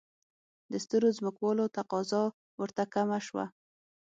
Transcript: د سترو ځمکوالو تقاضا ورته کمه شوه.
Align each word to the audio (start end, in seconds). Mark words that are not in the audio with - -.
د 0.71 0.73
سترو 0.83 1.09
ځمکوالو 1.17 1.65
تقاضا 1.77 2.23
ورته 2.61 2.83
کمه 2.93 3.19
شوه. 3.27 3.45